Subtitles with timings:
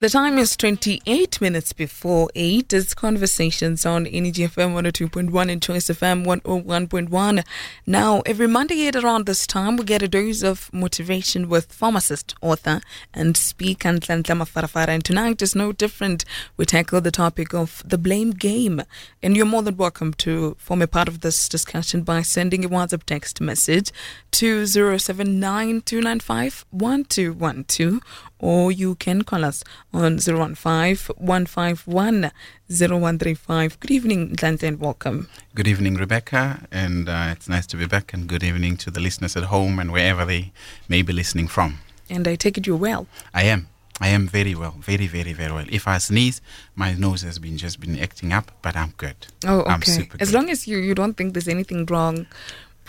[0.00, 2.72] The time is 28 minutes before 8.
[2.72, 7.44] It's conversations on Energy FM 102.1 and Choice FM 101.1.
[7.86, 12.34] Now, every Monday at around this time, we get a dose of motivation with pharmacist,
[12.40, 12.80] author,
[13.12, 14.88] and speaker Nhlanhla Mafarafara.
[14.88, 16.24] And tonight is no different.
[16.56, 18.80] We tackle the topic of the blame game.
[19.22, 22.70] And you're more than welcome to form a part of this discussion by sending a
[22.70, 23.92] WhatsApp text message
[24.30, 28.00] to 079 295 1212
[28.40, 29.62] or you can call us
[29.92, 32.32] on 015 151
[32.68, 33.80] 0135.
[33.80, 35.28] Good evening, Nhlanhla, and welcome.
[35.54, 38.12] Good evening, Rebecca, and uh, it's nice to be back.
[38.12, 40.52] And good evening to the listeners at home and wherever they
[40.88, 41.78] may be listening from.
[42.08, 43.06] And I take it you're well.
[43.32, 43.68] I am.
[44.02, 45.66] I am very well, very, very, very well.
[45.70, 46.40] If I sneeze,
[46.74, 49.26] my nose has been just been acting up, but I'm good.
[49.46, 49.70] Oh, okay.
[49.70, 50.36] I'm super as good.
[50.36, 52.26] long as you, you don't think there's anything wrong,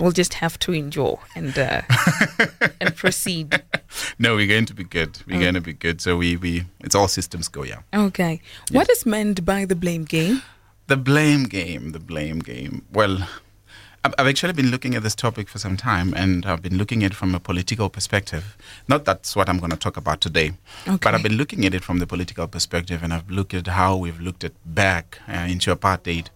[0.02, 1.82] we'll just have to endure and uh,
[2.82, 3.62] and proceed.
[4.20, 5.20] no, we're going to be good.
[5.28, 5.42] We're Oh.
[5.42, 6.02] going to be good.
[6.02, 7.64] So we, we, it's all systems go.
[7.64, 7.80] Yeah.
[7.94, 8.42] Okay.
[8.72, 10.42] What is meant by the blame game?
[10.88, 12.82] The blame game, the blame game.
[12.92, 13.20] Well,
[14.04, 17.04] I've I've actually been looking at this topic for some time, and I've been looking
[17.04, 18.58] at it from a political perspective.
[18.88, 20.54] Not that's what I'm going to talk about today,
[20.88, 20.98] Okay.
[21.04, 23.96] but I've been looking at it from the political perspective, and I've looked at how
[23.98, 26.28] we've looked at back uh, into apartheid,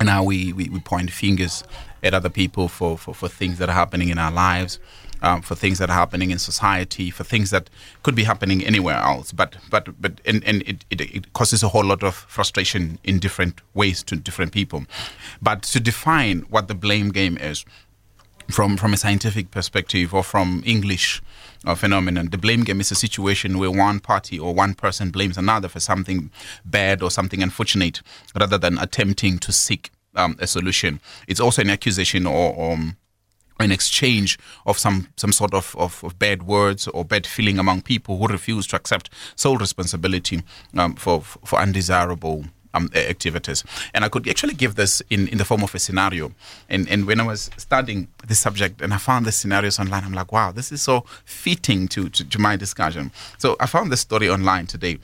[0.00, 1.62] and how we, we, we point fingers
[2.04, 4.78] at other people for, for, for things that are happening in our lives,
[5.22, 7.70] um, for things that are happening in society, for things that
[8.02, 9.32] could be happening anywhere else.
[9.32, 13.18] But but but and, and it, it, it causes a whole lot of frustration in
[13.18, 14.84] different ways to different people.
[15.40, 17.64] But to define what the blame game is,
[18.50, 21.22] from from a scientific perspective or from English
[21.64, 25.38] uh, phenomenon, the blame game is a situation where one party or one person blames
[25.38, 26.30] another for something
[26.66, 28.02] bad or something unfortunate,
[28.38, 31.00] rather than attempting to seek um, a solution.
[31.28, 32.72] It's also an accusation or.
[32.72, 32.96] um,
[33.60, 37.82] an exchange of some some sort of, of, of bad words or bad feeling among
[37.82, 40.42] people who refuse to accept sole responsibility
[40.76, 43.64] um, for for undesirable um, activities.
[43.94, 46.32] And I could actually give this in, in the form of a scenario.
[46.68, 50.12] And and when I was studying this subject and I found the scenarios online, I'm
[50.12, 53.12] like, wow, this is so fitting to, to, to my discussion.
[53.38, 54.98] So I found this story online today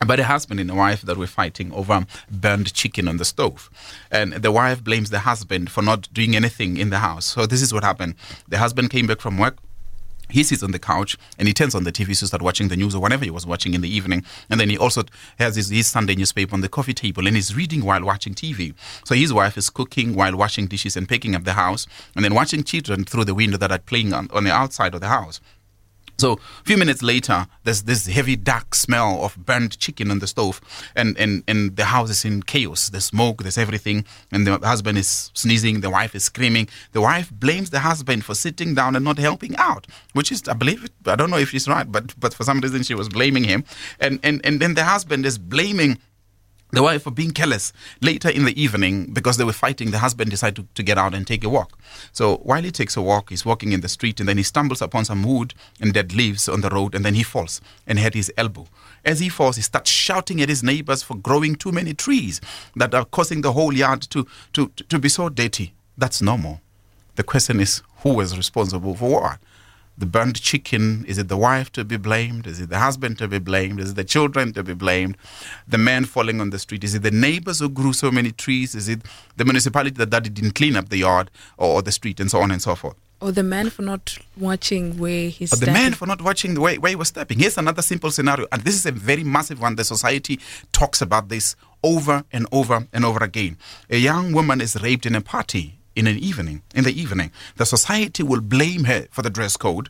[0.00, 3.70] about a husband and wife that were fighting over burned chicken on the stove.
[4.10, 7.26] And the wife blames the husband for not doing anything in the house.
[7.26, 8.14] So this is what happened.
[8.48, 9.58] The husband came back from work.
[10.28, 12.76] He sits on the couch and he turns on the TV to start watching the
[12.76, 14.24] news or whatever he was watching in the evening.
[14.50, 15.04] And then he also
[15.38, 18.74] has his, his Sunday newspaper on the coffee table and he's reading while watching TV.
[19.04, 21.86] So his wife is cooking while washing dishes and picking up the house
[22.16, 25.00] and then watching children through the window that are playing on, on the outside of
[25.00, 25.40] the house.
[26.18, 30.26] So a few minutes later, there's this heavy dark smell of burnt chicken on the
[30.26, 30.60] stove,
[30.94, 32.88] and, and, and the house is in chaos.
[32.88, 36.68] There's smoke, there's everything, and the husband is sneezing, the wife is screaming.
[36.92, 40.54] The wife blames the husband for sitting down and not helping out, which is, I
[40.54, 43.44] believe, I don't know if she's right, but but for some reason she was blaming
[43.44, 43.64] him,
[44.00, 45.98] and and and then the husband is blaming
[46.72, 47.72] the wife for being careless.
[48.02, 51.14] Later in the evening, because they were fighting, the husband decided to, to get out
[51.14, 51.78] and take a walk.
[52.12, 54.82] So while he takes a walk, he's walking in the street and then he stumbles
[54.82, 58.14] upon some wood and dead leaves on the road and then he falls and hit
[58.14, 58.66] his elbow.
[59.04, 62.40] As he falls, he starts shouting at his neighbors for growing too many trees
[62.74, 65.74] that are causing the whole yard to, to, to be so dirty.
[65.96, 66.60] That's normal.
[67.14, 69.38] The question is who was responsible for what?
[69.98, 72.46] The burnt chicken, is it the wife to be blamed?
[72.46, 73.80] Is it the husband to be blamed?
[73.80, 75.16] Is it the children to be blamed?
[75.66, 76.84] The man falling on the street?
[76.84, 78.74] Is it the neighbors who grew so many trees?
[78.74, 79.00] Is it
[79.36, 82.50] the municipality that, that didn't clean up the yard or, the street and so on
[82.50, 82.96] and so forth?
[83.20, 86.60] Or the man for not watching where he's Or the man for not watching the
[86.60, 87.38] way, where he was stepping.
[87.38, 89.76] Here's another simple scenario, and this is a very massive one.
[89.76, 90.38] The society
[90.72, 93.56] talks about this over and over and over again.
[93.88, 96.62] A young woman is raped in a party in an evening.
[96.74, 99.88] In the evening, the society will blame her for the dress code.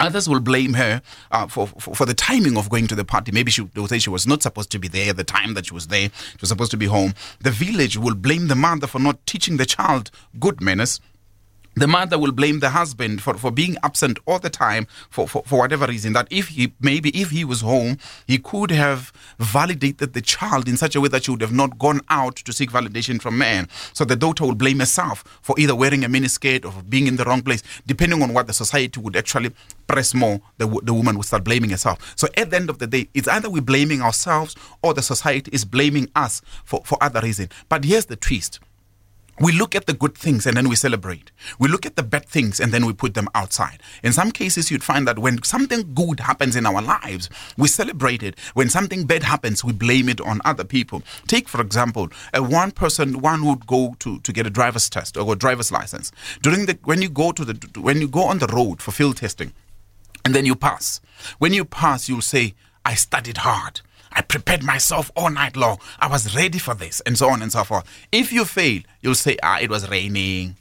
[0.00, 3.32] Others will blame her uh, for, for for the timing of going to the party.
[3.32, 5.66] Maybe she will say she was not supposed to be there at the time that
[5.66, 6.10] she was there.
[6.32, 7.14] She was supposed to be home.
[7.40, 11.00] The village will blame the mother for not teaching the child good manners
[11.74, 15.42] the mother will blame the husband for, for being absent all the time for, for,
[15.44, 20.12] for whatever reason that if he maybe if he was home he could have validated
[20.12, 22.70] the child in such a way that she would have not gone out to seek
[22.70, 26.82] validation from men so the daughter will blame herself for either wearing a miniskirt or
[26.84, 29.50] being in the wrong place depending on what the society would actually
[29.86, 32.14] press more the, the woman will start blaming herself.
[32.16, 35.50] So at the end of the day it's either we're blaming ourselves or the society
[35.52, 37.48] is blaming us for, for other reason.
[37.68, 38.60] But here's the twist
[39.40, 41.30] we look at the good things and then we celebrate.
[41.58, 43.80] We look at the bad things and then we put them outside.
[44.02, 48.22] In some cases, you'd find that when something good happens in our lives, we celebrate
[48.22, 48.38] it.
[48.54, 51.02] When something bad happens, we blame it on other people.
[51.26, 55.16] Take, for example, a one person, one would go to, to get a driver's test
[55.16, 56.12] or a driver's license.
[56.42, 59.16] During the when you go to the when you go on the road for field
[59.16, 59.52] testing,
[60.24, 61.00] and then you pass.
[61.38, 62.54] When you pass, you'll say,
[62.84, 63.80] I studied hard.
[64.14, 65.78] I prepared myself all night long.
[65.98, 67.84] I was ready for this, and so on and so forth.
[68.12, 70.56] If you fail, you'll say, ah, it was raining.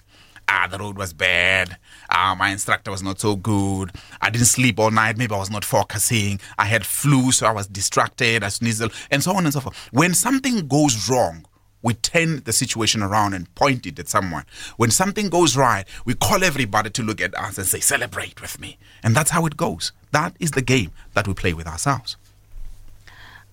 [0.49, 1.77] Ah, the road was bad.
[2.09, 3.91] Ah, my instructor was not so good.
[4.21, 5.17] I didn't sleep all night.
[5.17, 6.39] Maybe I was not focusing.
[6.57, 8.43] I had flu, so I was distracted.
[8.43, 9.77] I sneezed, and so on and so forth.
[9.91, 11.45] When something goes wrong,
[11.81, 14.45] we turn the situation around and point it at someone.
[14.77, 18.59] When something goes right, we call everybody to look at us and say, celebrate with
[18.59, 18.77] me.
[19.03, 19.91] And that's how it goes.
[20.11, 22.15] That is the game that we play with ourselves.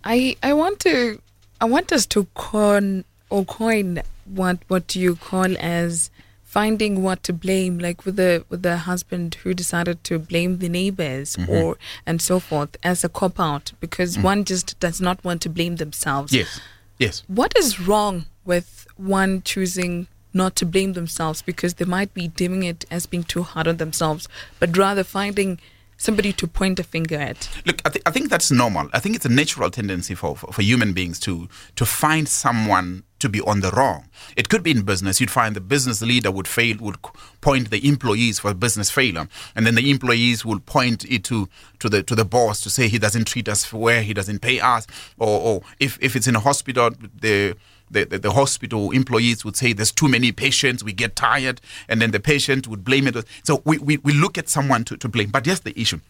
[0.05, 1.20] I I want to
[1.61, 6.11] I want us to coin or coin what what you call as
[6.44, 10.69] finding what to blame, like with the with the husband who decided to blame the
[10.69, 11.50] neighbors Mm-hmm.
[11.52, 15.49] or and so forth as a cop out because one just does not want to
[15.49, 16.32] blame themselves.
[16.32, 16.61] Yes.
[16.99, 17.23] Yes.
[17.29, 22.62] What is wrong with one choosing not to blame themselves because they might be deeming
[22.62, 24.29] it as being too hard on themselves,
[24.61, 25.58] but rather finding
[26.00, 27.49] somebody to point a finger at?
[27.67, 28.88] Look, I, th- I think that's normal.
[28.93, 33.05] I think it's a natural tendency for, for, for human beings to to find someone
[33.20, 34.08] to be on the wrong.
[34.35, 35.20] It could be in business.
[35.20, 36.97] You'd find the business leader would fail, would
[37.43, 41.49] point the employees for business failure, and then the employees will point it to
[41.81, 44.58] to the to the boss to say he doesn't treat us fair, he doesn't pay
[44.58, 44.87] us,
[45.19, 47.55] or, or if if it's in a hospital, the
[47.90, 52.00] the, the, the hospital employees would say there's too many patients, we get tired, and
[52.00, 53.16] then the patient would blame it.
[53.44, 55.31] So we, we, we look at someone to, to blame.
[55.31, 56.00] But here's the issue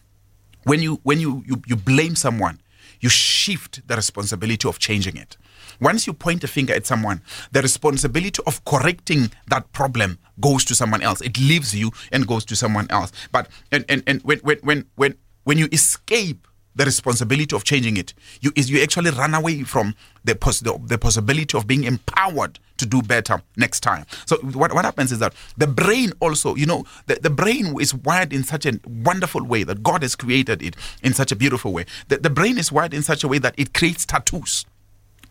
[0.63, 2.59] when you when you, you you blame someone
[2.99, 5.37] you shift the responsibility of changing it
[5.79, 10.75] once you point a finger at someone the responsibility of correcting that problem goes to
[10.75, 14.37] someone else it leaves you and goes to someone else but and and, and when,
[14.39, 18.13] when when when when you escape the responsibility of changing it.
[18.41, 22.85] You is you actually run away from the, the the possibility of being empowered to
[22.85, 24.05] do better next time.
[24.25, 27.93] So what, what happens is that the brain also you know the, the brain is
[27.93, 31.73] wired in such a wonderful way that god has created it in such a beautiful
[31.73, 31.85] way.
[32.07, 34.65] The, the brain is wired in such a way that it creates tattoos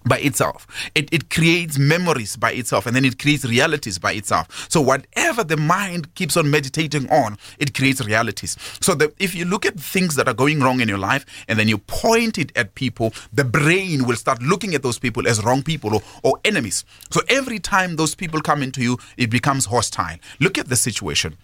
[0.04, 0.66] by itself.
[0.94, 4.66] It, it creates memories by itself and then it creates realities by itself.
[4.70, 8.56] So, whatever the mind keeps on meditating on, it creates realities.
[8.80, 11.58] So, that if you look at things that are going wrong in your life and
[11.58, 15.44] then you point it at people, the brain will start looking at those people as
[15.44, 16.84] wrong people or, or enemies.
[17.10, 20.16] So, every time those people come into you, it becomes hostile.
[20.38, 21.36] Look at the situation.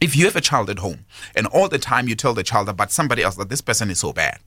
[0.00, 2.68] If you have a child at home and all the time you tell the child
[2.68, 4.38] about somebody else that this person is so bad,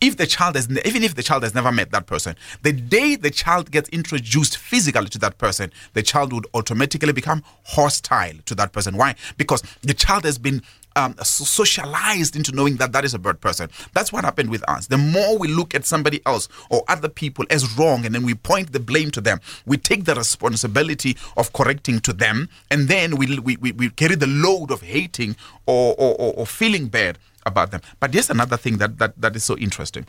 [0.00, 3.16] if the child has even if the child has never met that person the day
[3.16, 8.54] the child gets introduced physically to that person the child would automatically become hostile to
[8.54, 8.96] that person.
[8.96, 9.14] Why?
[9.36, 10.62] Because the child has been
[10.96, 13.70] um, socialized into knowing that that is a bad person.
[13.92, 14.88] That's what happened with us.
[14.88, 18.34] The more we look at somebody else or other people as wrong and then we
[18.34, 23.16] point the blame to them we take the responsibility of correcting to them and then
[23.16, 25.36] we, we, we, carry the load of hating
[25.66, 27.18] or, or, or feeling bad
[27.48, 27.80] about them.
[28.00, 30.06] But here's another thing that, that, that is so interesting.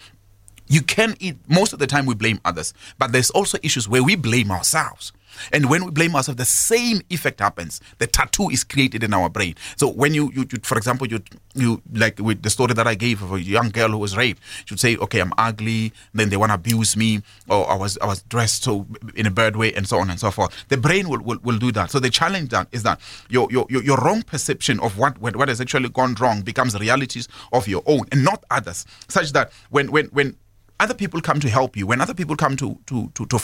[0.67, 4.03] You can eat, most of the time we blame others, but there's also issues where
[4.03, 5.11] we blame ourselves.
[5.51, 7.81] And when we blame ourselves, the same effect happens.
[7.97, 9.55] The tattoo is created in our brain.
[9.77, 11.21] So when you, you, you for example, you,
[11.55, 14.41] you like with the story that I gave of a young girl who was raped,
[14.67, 18.05] you'd say, okay, I'm ugly, then they want to abuse me, or I was I
[18.05, 20.53] was dressed so in a bad way, and so on and so forth.
[20.69, 21.91] The brain will, will, will do that.
[21.91, 22.99] So the challenge is that
[23.29, 27.67] your, your your wrong perception of what what has actually gone wrong becomes realities of
[27.67, 30.35] your own and not others, such that when when when
[30.79, 33.35] other people come to help you, when other people come to to to, to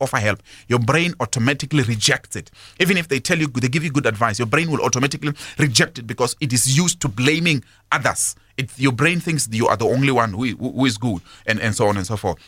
[0.00, 2.50] offer help, your brain automatically rejects it.
[2.80, 5.98] Even if they tell you, they give you good advice, your brain will automatically reject
[5.98, 8.36] it because it is used to blaming others.
[8.56, 11.74] It, your brain thinks you are the only one who, who is good, and, and
[11.74, 12.38] so on and so forth.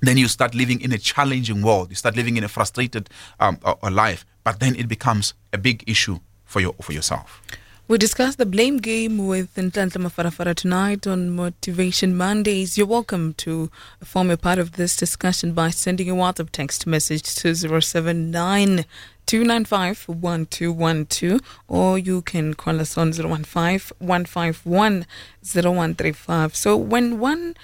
[0.00, 1.90] Then you start living in a challenging world.
[1.90, 5.58] You start living in a frustrated um, uh, uh, life, but then it becomes a
[5.58, 7.42] big issue for your for yourself.
[7.88, 12.78] We discussed the blame game with Nhlanhla Mafarafara tonight on Motivation Mondays.
[12.78, 13.70] You're welcome to
[14.04, 18.84] form a part of this discussion by sending a WhatsApp text message to 079
[19.26, 25.04] 295 1212 or you can call us on 015 151
[25.42, 26.54] 0135.
[26.54, 27.56] So when one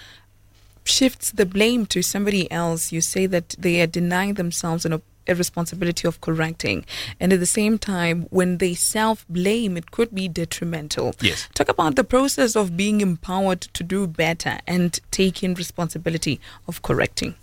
[0.85, 5.35] shifts the blame to somebody else, you say that they are denying themselves an, a
[5.35, 6.85] responsibility of correcting.
[7.21, 11.15] And at the same time, when they self blame, it could be detrimental.
[11.21, 11.49] Yes.
[11.55, 17.35] Talk about the process of being empowered to do better and taking responsibility of correcting.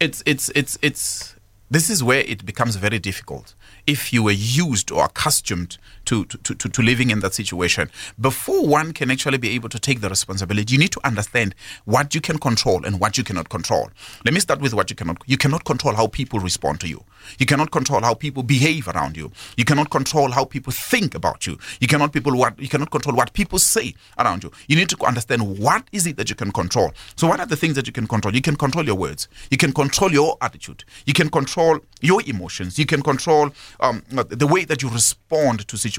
[0.00, 1.36] it's it's it's it's
[1.70, 3.54] this is where it becomes very difficult
[3.86, 7.90] if you were used or accustomed to, to, to, to, living in that situation.
[8.18, 12.14] Before one can actually be able to take the responsibility, you need to understand what
[12.14, 13.90] you can control and what you cannot control.
[14.24, 15.18] Let me start with what you cannot.
[15.26, 17.04] You cannot control how people respond to you.
[17.38, 19.30] You cannot control how people behave around you.
[19.58, 21.58] You cannot control how people think about you.
[21.78, 24.50] You cannot people what you cannot control what people say around you.
[24.66, 26.90] You need to understand what is it that you can control.
[27.16, 28.34] So what are the things that you can control?
[28.34, 29.28] You can control your words.
[29.50, 30.84] You can control your attitude.
[31.04, 32.78] You can control your emotions.
[32.78, 33.50] You can control
[33.80, 35.97] um, the way that you respond to situations.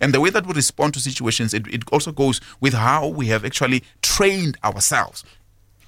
[0.00, 3.26] And the way that we respond to situations, it, it also goes with how we
[3.26, 5.24] have actually trained ourselves.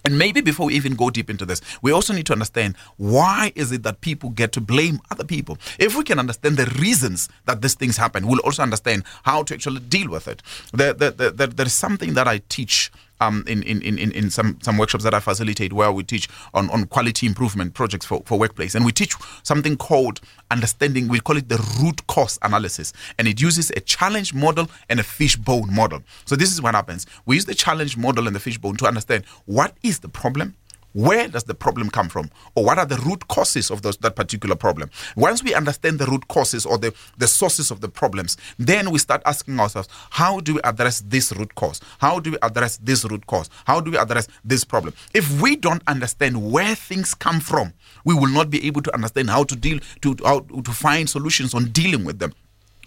[0.04, 3.52] And maybe before we even go deep into this, we also need to understand why
[3.54, 5.58] is it that people get to blame other people.
[5.78, 9.54] If we can understand the reasons that these things happen, we'll also understand how to
[9.54, 10.42] actually deal with it.
[10.72, 12.90] There, there, there, there is something that I teach
[13.20, 16.70] um, in, in, in, in some, some workshops that I facilitate where we teach on,
[16.70, 18.74] on quality improvement projects for, for workplace.
[18.74, 22.92] And we teach something called understanding, we call it the root cause analysis.
[23.18, 26.02] And it uses a challenge model and a fishbone model.
[26.24, 27.06] So this is what happens.
[27.26, 30.56] We use the challenge model and the fishbone to understand what is the problem
[30.92, 32.30] where does the problem come from?
[32.54, 34.90] Or what are the root causes of those, that particular problem?
[35.16, 38.98] Once we understand the root causes or the, the sources of the problems, then we
[38.98, 41.80] start asking ourselves, how do we address this root cause?
[41.98, 43.50] How do we address this root cause?
[43.66, 44.94] How do we address this problem?
[45.14, 47.72] If we don't understand where things come from,
[48.04, 51.54] we will not be able to understand how to deal, to, how to find solutions
[51.54, 52.32] on dealing with them.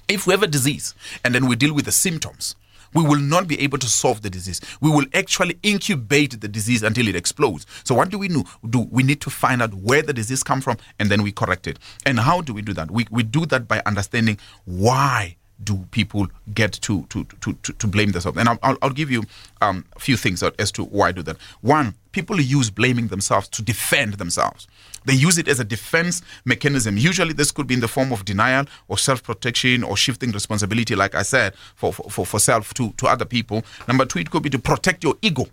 [0.07, 0.93] If we have a disease
[1.23, 2.55] and then we deal with the symptoms,
[2.93, 4.61] we will not be able to solve the disease.
[4.81, 7.65] We will actually incubate the disease until it explodes.
[7.83, 8.43] So what do we do?
[8.91, 11.79] We need to find out where the disease come from and then we correct it.
[12.05, 12.91] And how do we do that?
[12.91, 17.87] We, we do that by understanding why do people get to to to to, to
[17.87, 18.37] blame themselves?
[18.37, 19.23] And I'll, I'll, give you
[19.61, 21.37] um, a few things as to why I do that.
[21.61, 24.67] One, people use blaming themselves to defend themselves.
[25.05, 26.97] They use it as a defense mechanism.
[26.97, 30.95] Usually, this could be in the form of denial or self protection or shifting responsibility,
[30.95, 33.63] like I said, for, for, for self to, to other people.
[33.87, 35.47] Number two, it could be to protect your ego.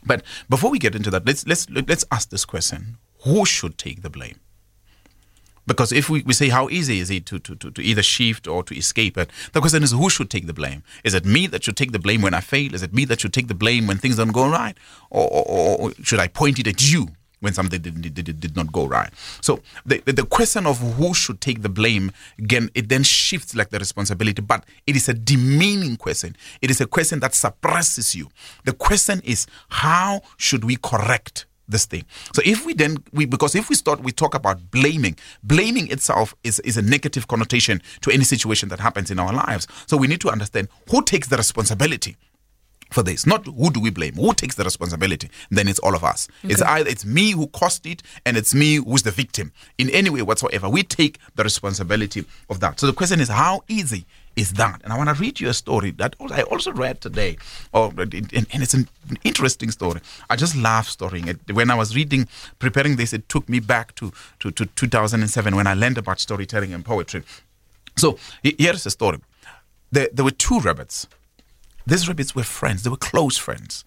[0.07, 4.03] But before we get into that, let's let's let's ask this question: Who should take
[4.03, 4.39] the blame?
[5.67, 8.47] Because if we, we say how easy is it to, to, to, to either shift
[8.47, 10.83] or to escape it, the question is who should take the blame?
[11.05, 12.75] Is it me that should take the blame when I fail?
[12.75, 14.77] Is it me that should take the blame when things don't go right?
[15.11, 17.09] Or, or, or should I point it at you
[17.45, 19.11] when something did, did, did, not go right.
[19.41, 23.55] So the, the, the question of who should take the blame, again, it then shifts
[23.55, 26.37] like the responsibility, but it is a demeaning question.
[26.63, 28.31] It is a question that suppresses you.
[28.65, 32.05] The question is, how should we correct this thing.
[32.35, 36.35] So if we then we because if we start we talk about blaming, blaming itself
[36.45, 39.67] is, is a negative connotation to any situation that happens in our lives.
[39.87, 42.19] So we need to understand who takes the responsibility
[42.95, 43.27] for this.
[43.27, 44.15] Not who do we blame?
[44.15, 45.29] Who takes the responsibility?
[45.51, 46.29] Then it's all of us.
[46.45, 46.53] Okay.
[46.53, 49.53] It's either it's me who caused it and it's me who's the victim.
[49.77, 52.81] In any way whatsoever, we take the responsibility of that.
[52.81, 54.81] So the question is, how easy is that?
[54.85, 57.37] And I want to read you a story that I also read today,
[57.73, 58.89] or oh, and it's an
[59.25, 60.01] interesting story.
[60.31, 61.23] I just love story.
[61.53, 65.67] When I was reading, preparing this, it took me back to, to, to 2007 when
[65.67, 67.23] I learned about storytelling and poetry.
[67.97, 69.19] So here's the story.
[69.93, 71.07] There, there were two rabbits
[71.87, 73.85] these rabbits were friends, they were close friends.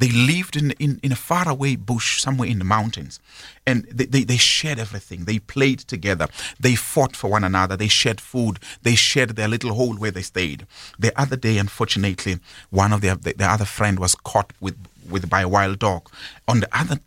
[0.00, 3.20] They lived in, in, in a faraway bush somewhere in the mountains.
[3.66, 5.26] And they, they, they shared everything.
[5.26, 6.28] They played together.
[6.58, 7.76] They fought for one another.
[7.76, 8.60] They shared food.
[8.82, 10.66] They shared their little hole where they stayed.
[10.98, 12.38] The other day, unfortunately,
[12.70, 16.10] one of their, the, the other friend was caught with, with by a wild dog.
[16.48, 16.98] On the other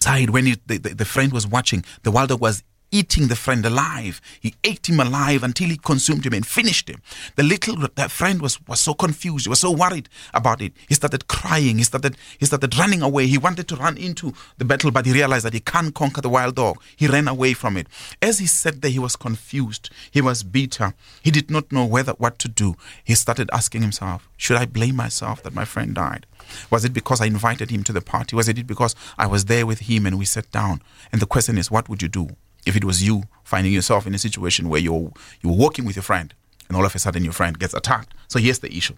[0.00, 3.36] side, when he, the, the, the friend was watching, the wild dog was eating the
[3.36, 4.20] friend alive.
[4.40, 7.02] He ate him alive until he consumed him and finished him.
[7.36, 9.46] The little that friend was, was so confused.
[9.46, 10.72] He was so worried about it.
[10.88, 11.78] He started crying.
[11.78, 13.26] He started he started running away.
[13.26, 16.28] He wanted to run into the battle, but he realized that he can't conquer the
[16.28, 16.80] wild dog.
[16.96, 17.88] He ran away from it.
[18.22, 19.90] As he sat there, he was confused.
[20.10, 20.94] He was bitter.
[21.22, 22.76] He did not know whether what to do.
[23.04, 26.26] He started asking himself, should I blame myself that my friend died?
[26.70, 28.36] Was it because I invited him to the party?
[28.36, 30.80] Was it because I was there with him and we sat down?
[31.12, 32.36] And the question is, what would you do
[32.68, 35.10] if it was you finding yourself in a situation where you're
[35.42, 36.34] you're walking with your friend
[36.68, 38.12] and all of a sudden your friend gets attacked.
[38.28, 38.94] So here's the issue.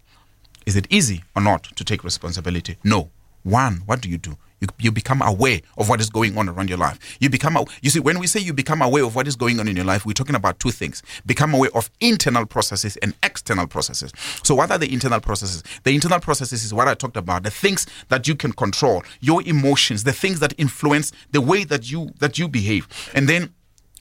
[0.66, 2.76] Is it easy or not to take responsibility?
[2.84, 3.10] No.
[3.42, 4.36] One, what do you do?
[4.60, 6.98] You, you become aware of what is going on around your life.
[7.18, 9.68] You become, you see, when we say you become aware of what is going on
[9.68, 11.02] in your life, we're talking about two things.
[11.24, 14.12] Become aware of internal processes and external processes.
[14.44, 15.62] So what are the internal processes?
[15.84, 19.42] The internal processes is what I talked about, the things that you can control, your
[19.42, 22.86] emotions, the things that influence the way that you, that you behave.
[23.14, 23.54] And then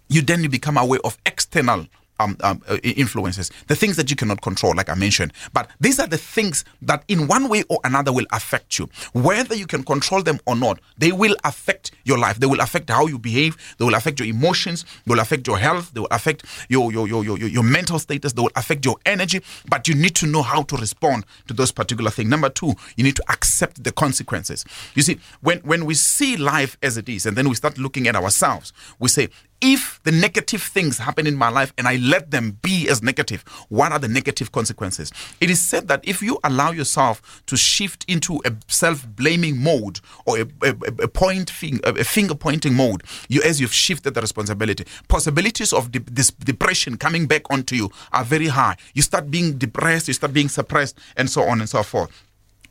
[0.10, 1.88] you then you become aware of external
[2.20, 5.34] um, um, uh, influences, the things that you cannot control, like I mentioned.
[5.54, 8.90] But these are the things that, in one way or another, will affect you.
[9.14, 12.40] Whether you can control them or not, they will affect your life.
[12.40, 13.58] They will affect how you behave.
[13.78, 14.86] They will affect your emotions.
[15.06, 15.94] They will affect your health.
[15.94, 18.34] They will affect your your your your, your mental status.
[18.34, 19.42] They will affect your energy.
[19.70, 22.30] But you need to know how to respond to those particular things.
[22.30, 24.66] Number two, you need to accept the consequences.
[24.96, 28.08] You see, when when we see life as it is, and then we start looking
[28.08, 29.30] at ourselves, we say,
[29.62, 33.44] if the negative things happen in my life and I let them be as negative,
[33.70, 35.12] what are the negative consequences?
[35.40, 40.40] It is said that if you allow yourself to shift into a self-blaming mode or
[40.40, 41.52] a, a, a point
[41.84, 46.98] a finger pointing mode, you as you've shifted the responsibility, possibilities of de- this depression
[46.98, 48.76] coming back onto you are very high.
[48.94, 52.12] You start being depressed, you start being suppressed, and so on and so forth.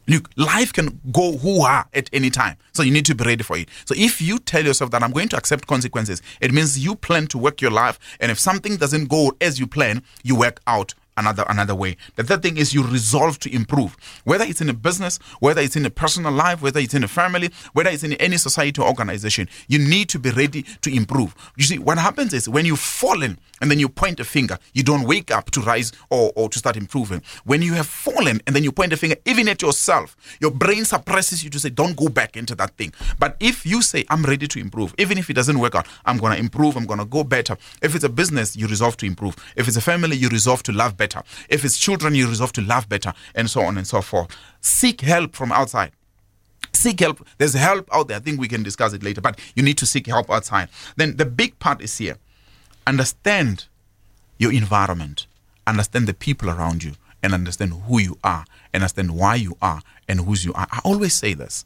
[0.08, 2.56] Look, life can go ha at any time.
[2.72, 3.68] So you need to be ready for it.
[3.84, 7.26] So if you tell yourself that I'm going to accept consequences, it means you plan
[7.28, 7.98] to work your life.
[8.18, 11.96] And if something doesn't go as you plan, you work out another another way.
[12.16, 13.96] The third thing is you resolve to improve.
[14.25, 17.08] Whether it's in a business, whether it's in a personal life, whether it's in a
[17.08, 21.34] family, whether it's in any society or organization, you need to be ready to improve.
[21.56, 24.82] You see, what happens is when you've fallen and then you point a finger, you
[24.82, 27.22] don't wake up to rise or, or to start improving.
[27.44, 30.84] When you have fallen and then you point a finger, even at yourself, your brain
[30.84, 32.93] suppresses you to say, don't go back into that thing.
[33.19, 36.19] But if you say, I'm ready to improve, even if it doesn't work out, I'm
[36.19, 37.56] to improve, I'm to go better.
[37.82, 39.36] If it's a business, you resolve to improve.
[39.56, 41.07] If it's a family, you resolve to love better.
[41.49, 44.36] If it's children, you resolve to love better, and so on and so forth.
[44.60, 45.92] Seek help from outside
[46.73, 47.26] seek help.
[47.38, 48.16] There's help out there.
[48.16, 50.68] I think we can discuss it later, but you need to seek help outside.
[50.97, 52.16] Then the big part is here
[52.86, 53.66] understand
[54.38, 55.26] your environment,
[55.66, 56.92] understand the people around you,
[57.23, 60.66] and understand who you are, and understand why you are, and whose you are.
[60.71, 61.64] I always say this,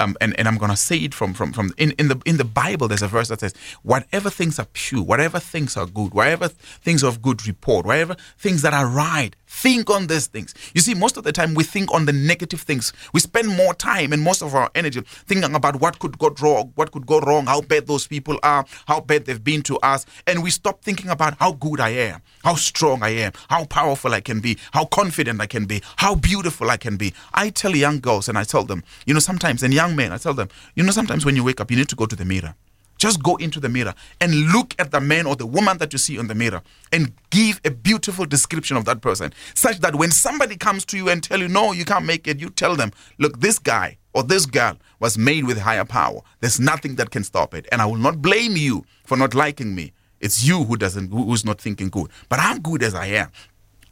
[0.00, 2.36] um, and, and I'm going to say it from from from in, in the in
[2.36, 2.88] the Bible.
[2.88, 7.02] There's a verse that says, "Whatever things are pure, whatever things are good, whatever things
[7.02, 11.16] of good report, whatever things that are right, think on these things." You see, most
[11.16, 12.92] of the time we think on the negative things.
[13.12, 16.72] We spend more time and most of our energy thinking about what could go wrong,
[16.74, 20.06] what could go wrong, how bad those people are, how bad they've been to us,
[20.26, 24.12] and we stop thinking about how good I am, how strong I am, how powerful
[24.12, 27.12] I can be, how confident I can be, how beautiful I can be.
[27.32, 30.18] I tell young girls and I tell them, you know, sometimes, and young men, I
[30.18, 32.24] tell them, you know, sometimes when you wake up, you need to go to the
[32.24, 32.54] mirror.
[32.96, 35.98] Just go into the mirror and look at the man or the woman that you
[35.98, 40.10] see on the mirror and give a beautiful description of that person, such that when
[40.10, 42.92] somebody comes to you and tell you, no, you can't make it, you tell them,
[43.18, 46.20] look, this guy or this girl was made with higher power.
[46.40, 47.66] There's nothing that can stop it.
[47.72, 49.92] And I will not blame you for not liking me.
[50.20, 52.10] It's you who doesn't, who's not thinking good.
[52.28, 53.30] But I'm good as I am.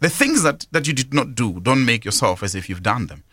[0.00, 3.06] the things that, that you did not do, don't make yourself as if you've done
[3.06, 3.24] them.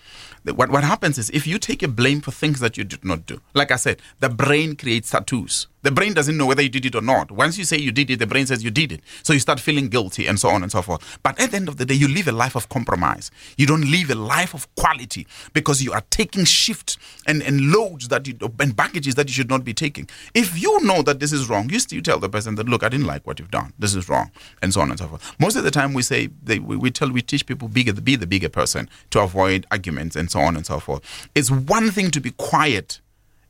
[0.46, 3.04] The- What, what happens is if you take a blame for things that you did
[3.04, 5.68] not do, like I said, the brain creates tattoos.
[5.84, 7.32] The brain doesn't know whether you did it or not.
[7.32, 9.02] Once you say you did it, the brain says you did it.
[9.24, 11.20] So you start feeling guilty and so on and so forth.
[11.24, 13.32] But at the end of the day, you live a life of compromise.
[13.58, 18.10] You don't live a life of quality because you are taking shifts and, and loads
[18.10, 20.08] that you, and baggages that you should not be taking.
[20.34, 22.90] If you know that this is wrong, you still tell the person that, look, I
[22.90, 23.74] didn't like what you've done.
[23.80, 24.32] This is wrong.
[24.62, 25.36] And so on and so forth.
[25.40, 28.16] Most of the time we say, they, we, we tell, we teach people bigger, be
[28.16, 31.02] the bigger person to avoid arguments and so on and so forth.
[31.34, 33.00] It's one thing to be quiet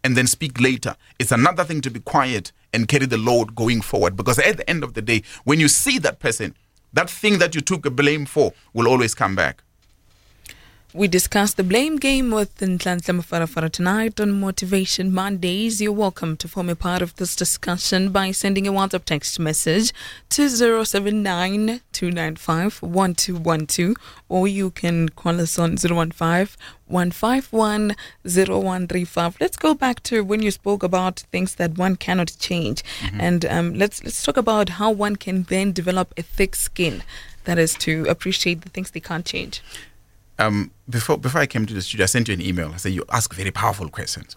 [0.04, 0.96] and then speak later.
[1.20, 4.16] It's another thing to be quiet and carry the load going forward.
[4.16, 6.56] Because at the end of the day, when you see that person,
[6.94, 9.64] that thing that you took a blame for will always come back.
[10.94, 15.82] We discussed the blame game with Nhlanhla Mafarafara tonight on Motivation Mondays.
[15.82, 19.94] You're welcome to form a part of this discussion by sending a WhatsApp text message
[20.32, 23.96] to 079 295 1212
[24.28, 29.38] or you can call us on 015 151 0135.
[29.40, 32.84] Let's go back to when you spoke about things that one cannot change.
[33.18, 37.02] And um, let's, let's talk about how one can then develop a thick skin.
[37.46, 39.64] That is to appreciate the things they can't change.
[40.42, 42.72] Um, before before I came to the studio, I sent you an email.
[42.74, 44.36] I said you ask very powerful questions.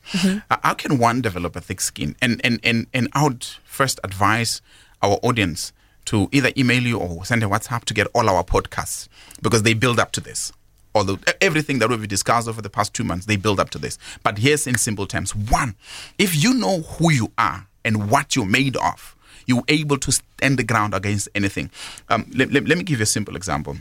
[0.50, 2.14] Uh, how can one develop a thick skin?
[2.20, 4.60] And and and and I would first advise
[5.02, 5.72] our audience
[6.06, 9.08] to either email you or send a WhatsApp to get all our podcasts
[9.42, 10.52] because they build up to this.
[10.94, 13.98] Although everything that we've discussed over the past two months, they build up to this.
[14.22, 15.74] But here's in simple terms: one,
[16.18, 20.58] if you know who you are and what you're made of, you're able to stand
[20.58, 21.70] the ground against anything.
[22.10, 23.76] Um, let, let, let me give you a simple example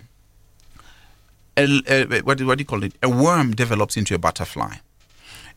[1.58, 2.94] a, a, what, what do you call it?
[3.04, 4.76] A worm develops into a butterfly.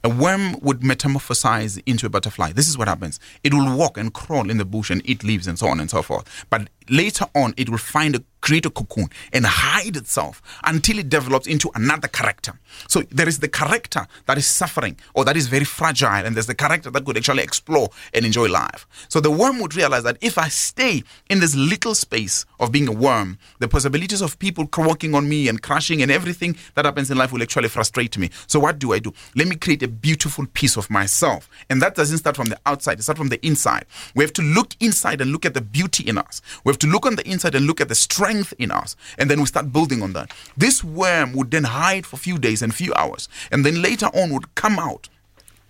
[0.04, 2.52] A worm would metamorphosize into a butterfly.
[2.52, 3.18] This is what happens.
[3.42, 5.90] It will walk and crawl in the bush and eat leaves and so on and
[5.90, 6.46] so forth.
[6.50, 11.08] But later on, it will find a create a cocoon and hide itself until it
[11.08, 12.52] develops into another character.
[12.86, 16.46] So there is the character that is suffering or that is very fragile, and there's
[16.46, 18.86] the character that could actually explore and enjoy life.
[19.08, 22.86] So the worm would realize that if I stay in this little space of being
[22.86, 27.10] a worm, the possibilities of people walking on me and crashing and everything that happens
[27.10, 28.30] in life will actually frustrate me.
[28.46, 29.12] So what do I do?
[29.34, 31.50] Let me create a beautiful piece of myself.
[31.68, 33.86] And that doesn't start from the outside, it starts from the inside.
[34.14, 36.40] We have to look inside and look at the beauty in us.
[36.62, 38.96] We have to look on the inside and look at the strength in us.
[39.18, 40.32] And then we start building on that.
[40.56, 43.28] This worm would then hide for a few days and few hours.
[43.50, 45.08] And then later on would come out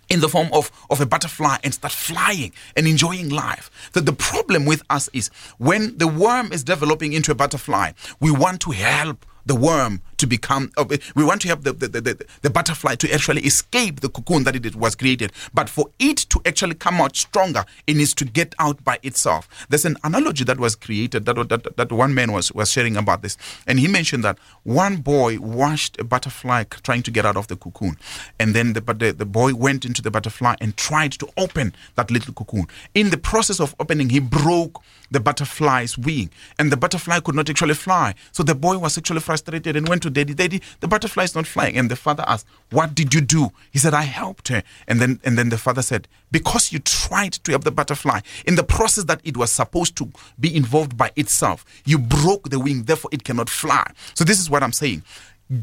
[0.09, 3.69] in the form of, of a butterfly and start flying and enjoying life.
[3.93, 8.31] That the problem with us is when the worm is developing into a butterfly, we
[8.31, 12.25] want to help the worm to become, uh, we want to help the, the, the,
[12.41, 15.31] the, butterfly to actually escape the cocoon that it was created.
[15.53, 19.47] But for it to actually come out stronger, it needs to get out by itself.
[19.69, 23.21] There's an analogy that was created that, that, that one man was, was sharing about
[23.21, 23.37] this.
[23.67, 27.55] And he mentioned that one boy watched a butterfly trying to get out of the
[27.55, 27.97] cocoon.
[28.39, 32.11] And then the, the, the boy went into the butterfly and tried to open that
[32.11, 32.67] little cocoon.
[32.93, 36.29] In the process of opening, he broke the butterfly's wing.
[36.59, 38.15] And the butterfly could not actually fly.
[38.31, 40.33] So the boy was actually frustrated and went to daddy.
[40.33, 41.77] Daddy, the butterfly is not flying.
[41.77, 43.49] And the father asked, What did you do?
[43.71, 44.63] He said, I helped her.
[44.87, 48.55] And then and then the father said, Because you tried to help the butterfly in
[48.55, 52.83] the process that it was supposed to be involved by itself, you broke the wing,
[52.83, 53.89] therefore it cannot fly.
[54.13, 55.03] So this is what I'm saying.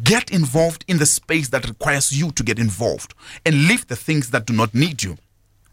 [0.02, 3.12] Get involved in the space that requires you to get involved
[3.44, 5.18] and leave the things that do not need you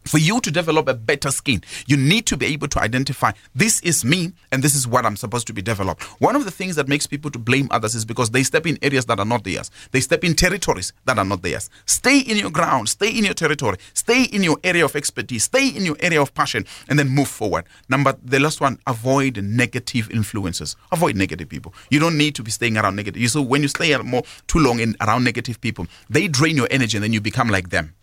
[0.04, 3.80] for you to develop a better skin, you need to be able to identify this
[3.82, 6.04] is me and this is what I'm supposed to be developed.
[6.22, 8.78] One of the things that makes people to blame others is because they step in
[8.82, 9.72] areas that are not theirs.
[9.92, 11.70] They step in territories that are not theirs.
[11.86, 15.68] Stay in your ground, stay in your territory, stay in your area of expertise, stay
[15.70, 17.66] in your area of passion, and then move forward.
[17.90, 20.76] Number the last one, avoid negative influences.
[20.92, 21.74] Avoid negative people.
[21.90, 23.22] You don't need to be staying around negative.
[23.22, 26.68] You so when you stay more too long in around negative people, they drain your
[26.72, 27.94] energy and then you become like them.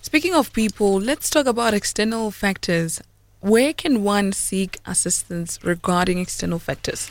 [0.00, 3.00] Speaking of people, let's talk about external factors.
[3.40, 7.10] Where can one seek assistance regarding external factors?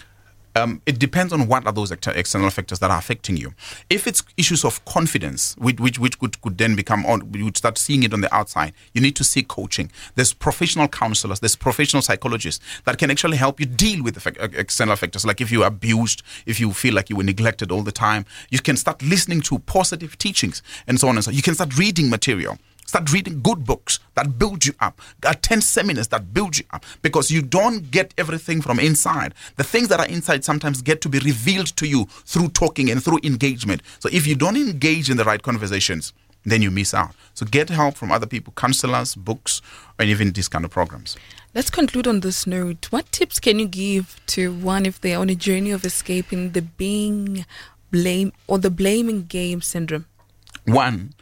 [0.56, 3.54] Um, it depends on what are those external factors that are affecting you.
[3.90, 7.58] If it's issues of confidence, which which, which could, could then become on, you would
[7.58, 8.74] start seeing it on the outside.
[8.94, 9.92] You need to seek coaching.
[10.16, 14.38] There's professional counselors, there's professional psychologists that can actually help you deal with the fac-
[14.40, 15.26] external factors.
[15.26, 18.60] Like if you're abused, if you feel like you were neglected all the time, you
[18.60, 21.32] can start listening to positive teachings and so on and so.
[21.32, 22.58] You can start reading material.
[22.86, 25.00] Start reading good books that build you up.
[25.24, 29.34] Attend seminars that build you up because you don't get everything from inside.
[29.56, 33.04] The things that are inside sometimes get to be revealed to you through talking and
[33.04, 33.82] through engagement.
[34.00, 36.13] So if you don't engage in the right conversations,
[36.44, 37.13] then you miss out.
[37.34, 39.62] So get help from other people, counselors, books,
[40.00, 41.15] and even these kind of programs.
[41.54, 42.88] Let's conclude on this note.
[42.91, 46.62] What tips can you give to one if they're on a journey of escaping the
[46.62, 47.46] being
[47.91, 50.06] blame or the blaming game syndrome?
[50.65, 51.13] One,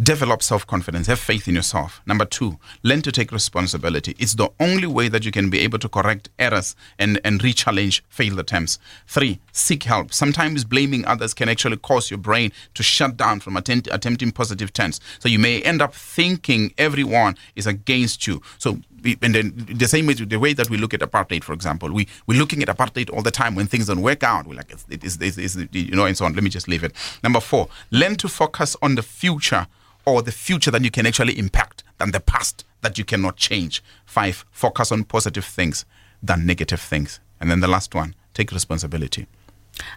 [0.00, 2.00] develop self confidence, have faith in yourself.
[2.06, 4.16] Number two, learn to take responsibility.
[4.18, 7.52] It's the only way that you can be able to correct errors and, and re
[7.52, 8.78] challenge failed attempts.
[9.06, 10.12] Three, seek help.
[10.12, 14.72] Sometimes blaming others can actually cause your brain to shut down from attempt, attempting positive
[14.72, 15.00] tense.
[15.18, 18.42] So you may end up thinking everyone is against you.
[18.58, 18.78] So
[19.20, 22.08] and then the same way the way that we look at apartheid, for example, we
[22.26, 24.46] we're looking at apartheid all the time when things don't work out.
[24.46, 26.32] We're like, it's, it is, you know, and so on.
[26.32, 26.92] Let me just leave it.
[27.22, 29.66] Number four, learn to focus on the future
[30.06, 33.82] or the future that you can actually impact than the past that you cannot change.
[34.04, 35.84] Five, focus on positive things
[36.22, 37.20] than negative things.
[37.40, 39.26] And then the last one, take responsibility.